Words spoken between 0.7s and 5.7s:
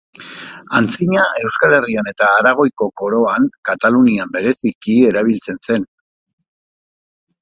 Antzina Euskal Herrian eta Aragoiko Koroan, Katalunian bereziki, erabiltzen